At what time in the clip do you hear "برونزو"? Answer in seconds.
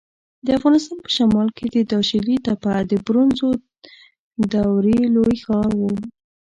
3.05-3.49